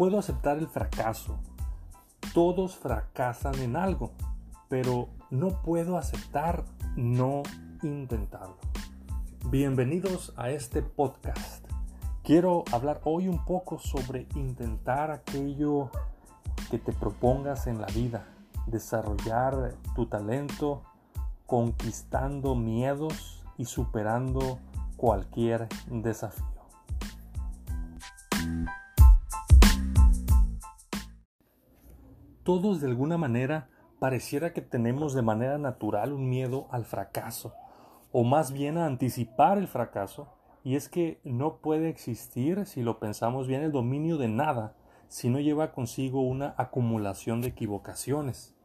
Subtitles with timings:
[0.00, 1.38] puedo aceptar el fracaso.
[2.32, 4.12] Todos fracasan en algo,
[4.70, 6.64] pero no puedo aceptar
[6.96, 7.42] no
[7.82, 8.56] intentarlo.
[9.50, 11.66] Bienvenidos a este podcast.
[12.22, 15.90] Quiero hablar hoy un poco sobre intentar aquello
[16.70, 18.26] que te propongas en la vida,
[18.68, 20.82] desarrollar tu talento,
[21.44, 24.60] conquistando miedos y superando
[24.96, 26.59] cualquier desafío.
[32.50, 33.68] Todos de alguna manera
[34.00, 37.54] pareciera que tenemos de manera natural un miedo al fracaso,
[38.10, 42.98] o más bien a anticipar el fracaso, y es que no puede existir, si lo
[42.98, 44.74] pensamos bien, el dominio de nada
[45.06, 48.56] si no lleva consigo una acumulación de equivocaciones.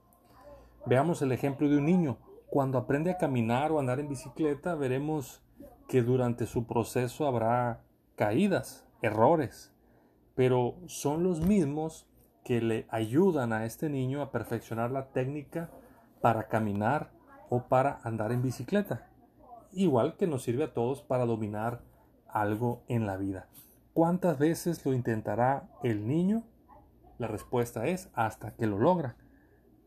[0.88, 2.18] Veamos el ejemplo de un niño.
[2.50, 5.44] Cuando aprende a caminar o andar en bicicleta, veremos
[5.88, 7.84] que durante su proceso habrá
[8.16, 9.76] caídas, errores,
[10.34, 12.08] pero son los mismos
[12.46, 15.72] que le ayudan a este niño a perfeccionar la técnica
[16.22, 17.12] para caminar
[17.50, 19.10] o para andar en bicicleta.
[19.74, 21.82] Igual que nos sirve a todos para dominar
[22.30, 23.50] algo en la vida.
[23.94, 26.44] ¿Cuántas veces lo intentará el niño?
[27.18, 29.16] La respuesta es hasta que lo logra.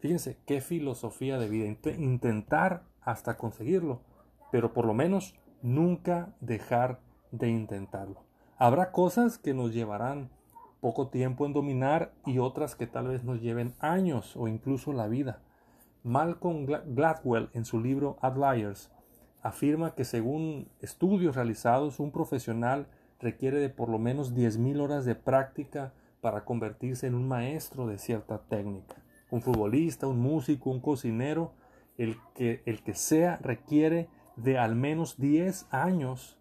[0.00, 1.67] Fíjense qué filosofía de vida.
[1.97, 4.03] Intentar hasta conseguirlo,
[4.50, 7.00] pero por lo menos nunca dejar
[7.31, 8.25] de intentarlo.
[8.56, 10.31] Habrá cosas que nos llevarán
[10.81, 15.09] poco tiempo en dominar y otras que tal vez nos lleven años o incluso la
[15.09, 15.41] vida.
[16.05, 18.91] Malcolm Gladwell en su libro Outliers
[19.43, 22.87] afirma que según estudios realizados un profesional
[23.21, 27.99] requiere de por lo menos 10.000 horas de práctica para convertirse en un maestro de
[27.99, 28.97] cierta técnica.
[29.31, 31.53] Un futbolista, un músico, un cocinero,
[31.97, 36.39] el que, el que sea requiere de al menos 10 años,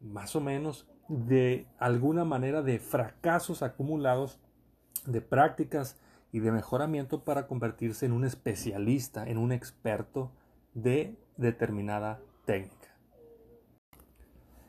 [0.00, 4.38] más o menos, de alguna manera de fracasos acumulados,
[5.06, 5.98] de prácticas
[6.32, 10.30] y de mejoramiento para convertirse en un especialista, en un experto
[10.74, 12.94] de determinada técnica.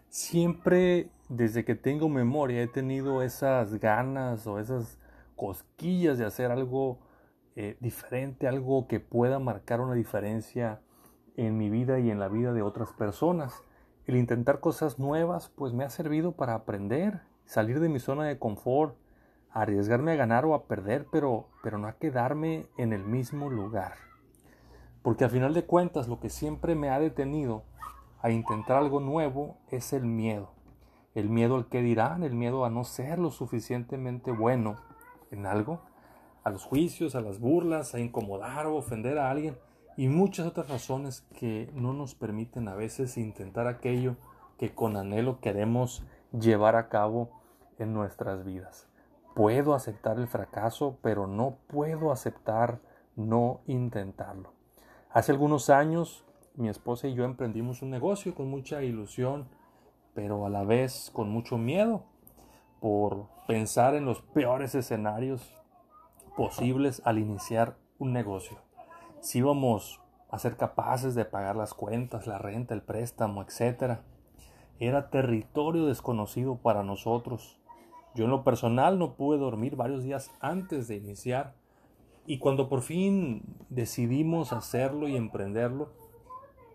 [0.08, 4.98] Siempre desde que tengo memoria he tenido esas ganas o esas
[5.36, 7.00] cosquillas de hacer algo
[7.56, 10.82] eh, diferente, algo que pueda marcar una diferencia
[11.36, 13.64] en mi vida y en la vida de otras personas.
[14.10, 18.40] El intentar cosas nuevas pues me ha servido para aprender, salir de mi zona de
[18.40, 18.96] confort,
[19.52, 23.94] arriesgarme a ganar o a perder, pero, pero no a quedarme en el mismo lugar.
[25.04, 27.66] Porque al final de cuentas lo que siempre me ha detenido
[28.20, 30.50] a intentar algo nuevo es el miedo.
[31.14, 34.78] El miedo al que dirán, el miedo a no ser lo suficientemente bueno
[35.30, 35.82] en algo,
[36.44, 39.56] a los juicios, a las burlas, a incomodar o ofender a alguien
[40.00, 44.16] y muchas otras razones que no nos permiten a veces intentar aquello
[44.58, 47.42] que con anhelo queremos llevar a cabo
[47.80, 48.88] en nuestras vidas.
[49.36, 52.80] Puedo aceptar el fracaso, pero no puedo aceptar
[53.18, 54.54] no intentarlo.
[55.12, 56.24] Hace algunos años
[56.56, 59.50] mi esposa y yo emprendimos un negocio con mucha ilusión,
[60.14, 62.06] pero a la vez con mucho miedo
[62.80, 65.54] por pensar en los peores escenarios
[66.38, 68.69] posibles al iniciar un negocio
[69.22, 74.00] si íbamos a ser capaces de pagar las cuentas, la renta, el préstamo, etc.
[74.80, 77.60] Era territorio desconocido para nosotros.
[78.16, 81.56] Yo en lo personal no pude dormir varios días antes de iniciar
[82.26, 85.94] y cuando por fin decidimos hacerlo y emprenderlo,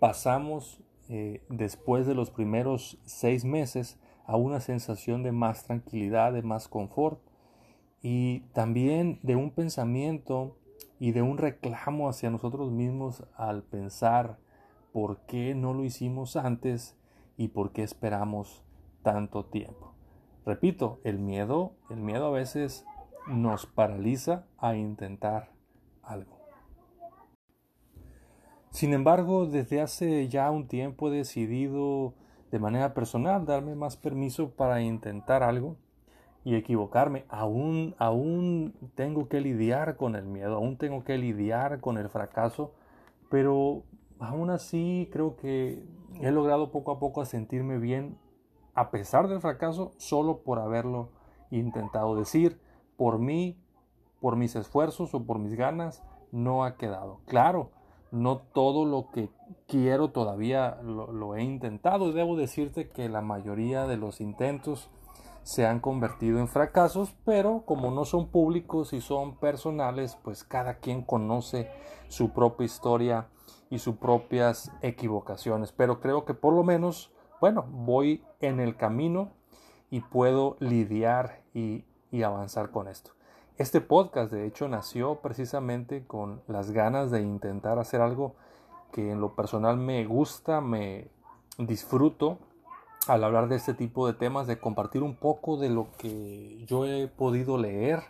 [0.00, 6.42] pasamos eh, después de los primeros seis meses a una sensación de más tranquilidad, de
[6.42, 7.20] más confort
[8.02, 10.56] y también de un pensamiento
[11.04, 14.38] y de un reclamo hacia nosotros mismos al pensar
[14.90, 16.96] por qué no lo hicimos antes
[17.36, 18.64] y por qué esperamos
[19.02, 19.92] tanto tiempo.
[20.46, 22.86] Repito, el miedo, el miedo a veces
[23.26, 25.52] nos paraliza a intentar
[26.02, 26.38] algo.
[28.70, 32.14] Sin embargo, desde hace ya un tiempo he decidido
[32.50, 35.76] de manera personal darme más permiso para intentar algo
[36.44, 37.24] y equivocarme.
[37.28, 42.72] Aún, aún tengo que lidiar con el miedo, aún tengo que lidiar con el fracaso,
[43.30, 43.82] pero
[44.18, 45.82] aún así creo que
[46.20, 48.18] he logrado poco a poco sentirme bien
[48.74, 51.10] a pesar del fracaso solo por haberlo
[51.50, 52.60] intentado decir
[52.96, 53.58] por mí,
[54.20, 56.02] por mis esfuerzos o por mis ganas,
[56.32, 57.20] no ha quedado.
[57.26, 57.70] Claro,
[58.10, 59.30] no todo lo que
[59.66, 64.90] quiero todavía lo he intentado y debo decirte que la mayoría de los intentos
[65.44, 70.78] se han convertido en fracasos, pero como no son públicos y son personales, pues cada
[70.78, 71.70] quien conoce
[72.08, 73.28] su propia historia
[73.68, 75.70] y sus propias equivocaciones.
[75.70, 77.12] Pero creo que por lo menos,
[77.42, 79.32] bueno, voy en el camino
[79.90, 83.12] y puedo lidiar y, y avanzar con esto.
[83.58, 88.34] Este podcast de hecho nació precisamente con las ganas de intentar hacer algo
[88.92, 91.10] que en lo personal me gusta, me
[91.58, 92.38] disfruto
[93.06, 96.86] al hablar de este tipo de temas, de compartir un poco de lo que yo
[96.86, 98.02] he podido leer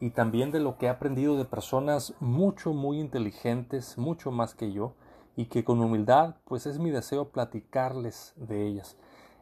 [0.00, 4.72] y también de lo que he aprendido de personas mucho, muy inteligentes, mucho más que
[4.72, 4.92] yo,
[5.36, 8.96] y que con humildad, pues es mi deseo platicarles de ellas.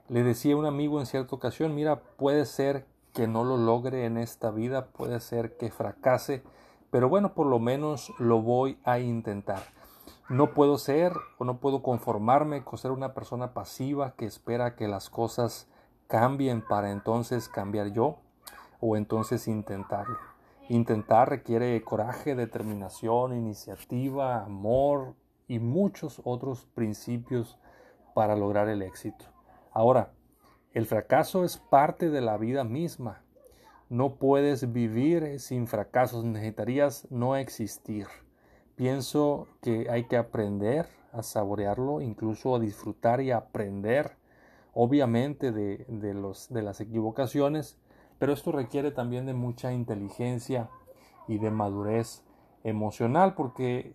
[0.08, 4.19] Le decía un amigo en cierta ocasión, mira, puede ser que no lo logre en
[4.19, 6.42] esta vida, puede ser que fracase,
[6.90, 9.62] pero bueno, por lo menos lo voy a intentar.
[10.30, 14.88] No puedo ser o no puedo conformarme con ser una persona pasiva que espera que
[14.88, 15.68] las cosas
[16.06, 18.20] cambien para entonces cambiar yo
[18.80, 20.16] o entonces intentarlo.
[20.70, 25.14] Intentar requiere coraje, determinación, iniciativa, amor
[25.46, 27.58] y muchos otros principios
[28.14, 29.26] para lograr el éxito.
[29.72, 30.12] Ahora,
[30.72, 33.22] el fracaso es parte de la vida misma.
[33.90, 38.06] No puedes vivir sin fracasos, necesitarías no existir.
[38.76, 44.16] Pienso que hay que aprender a saborearlo, incluso a disfrutar y aprender,
[44.72, 47.78] obviamente, de, los, de las equivocaciones,
[48.18, 50.70] pero esto requiere también de mucha inteligencia
[51.28, 52.24] y de madurez
[52.64, 53.94] emocional, porque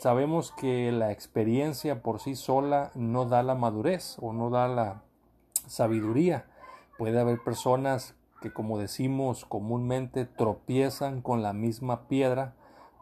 [0.00, 5.02] sabemos que la experiencia por sí sola no da la madurez o no da la
[5.68, 6.46] sabiduría.
[6.98, 12.54] Puede haber personas que, como decimos comúnmente, tropiezan con la misma piedra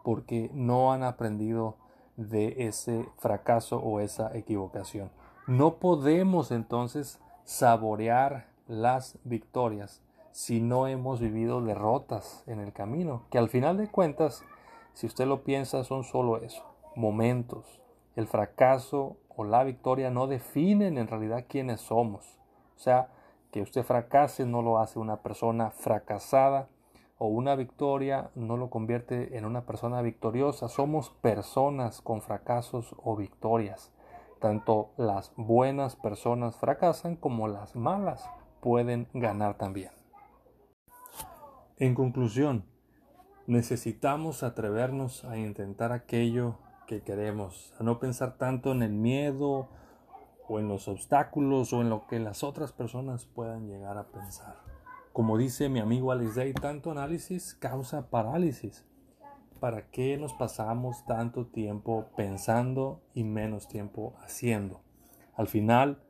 [0.07, 1.75] porque no han aprendido
[2.15, 5.11] de ese fracaso o esa equivocación.
[5.47, 10.01] No podemos entonces saborear las victorias
[10.31, 14.45] si no hemos vivido derrotas en el camino, que al final de cuentas,
[14.93, 16.63] si usted lo piensa, son solo eso,
[16.95, 17.81] momentos.
[18.15, 22.39] El fracaso o la victoria no definen en realidad quiénes somos.
[22.77, 23.09] O sea,
[23.51, 26.69] que usted fracase no lo hace una persona fracasada
[27.17, 30.69] o una victoria no lo convierte en una persona victoriosa.
[30.69, 33.91] Somos personas con fracasos o victorias.
[34.39, 38.29] Tanto las buenas personas fracasan como las malas
[38.61, 39.91] pueden ganar también.
[41.77, 42.65] En conclusión,
[43.47, 46.55] necesitamos atrevernos a intentar aquello
[46.85, 49.67] que queremos, a no pensar tanto en el miedo
[50.47, 54.76] o en los obstáculos o en lo que las otras personas puedan llegar a pensar.
[55.17, 58.85] Como dice mi amigo Alex Day, tanto análisis causa parálisis.
[59.59, 64.81] ¿Para qué nos pasamos tanto tiempo pensando y menos tiempo haciendo?
[65.33, 66.03] Al final,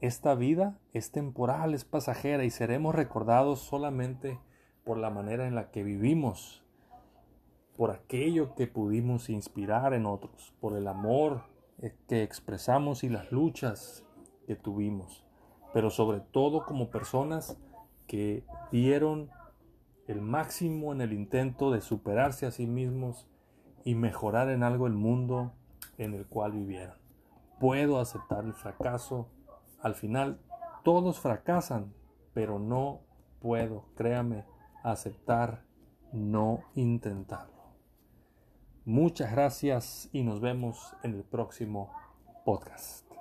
[0.00, 4.38] esta vida es temporal, es pasajera y seremos recordados solamente
[4.84, 6.62] por la manera en la que vivimos,
[7.76, 11.42] por aquello que pudimos inspirar en otros, por el amor
[12.06, 14.04] que expresamos y las luchas
[14.46, 15.26] que tuvimos,
[15.74, 17.58] pero sobre todo como personas
[18.06, 19.30] que dieron
[20.06, 23.28] el máximo en el intento de superarse a sí mismos
[23.84, 25.52] y mejorar en algo el mundo
[25.98, 26.96] en el cual vivieron.
[27.60, 29.28] Puedo aceptar el fracaso.
[29.80, 30.40] Al final
[30.84, 31.94] todos fracasan,
[32.34, 33.00] pero no
[33.40, 34.44] puedo, créame,
[34.82, 35.64] aceptar
[36.12, 37.52] no intentarlo.
[38.84, 41.90] Muchas gracias y nos vemos en el próximo
[42.44, 43.11] podcast.